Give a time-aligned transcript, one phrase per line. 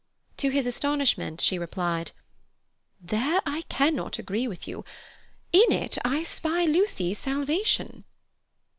[0.37, 2.09] To his astonishment, she replied:
[2.99, 4.83] "There I cannot agree with you.
[5.53, 8.03] In it I spy Lucy's salvation."